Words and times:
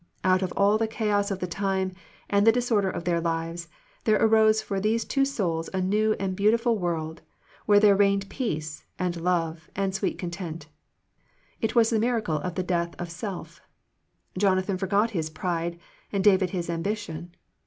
Out 0.23 0.41
of 0.41 0.51
all 0.57 0.79
the 0.79 0.87
chaos 0.87 1.29
of 1.29 1.37
the 1.41 1.45
time 1.45 1.93
and 2.27 2.47
the 2.47 2.51
disorder 2.51 2.89
of 2.89 3.03
their 3.03 3.21
lives, 3.21 3.67
there 4.03 4.19
arose 4.19 4.59
for 4.59 4.79
these 4.79 5.05
two 5.05 5.25
souls 5.25 5.69
a 5.75 5.79
new 5.79 6.13
and 6.19 6.35
beautiful 6.35 6.75
world, 6.79 7.21
where 7.67 7.79
there 7.79 7.95
reigned 7.95 8.27
peace, 8.27 8.83
and 8.97 9.21
love, 9.21 9.69
and 9.75 9.93
sweet 9.93 10.17
con 10.17 10.31
tent. 10.31 10.65
It 11.61 11.75
was 11.75 11.91
the 11.91 11.99
miracle 11.99 12.37
of 12.37 12.55
the 12.55 12.63
death 12.63 12.95
of 12.97 13.11
self. 13.11 13.61
Jonathan 14.35 14.79
forgot 14.79 15.11
his 15.11 15.29
pride, 15.29 15.77
and 16.11 16.23
David 16.23 16.49
his 16.49 16.67
ambition. 16.67 17.35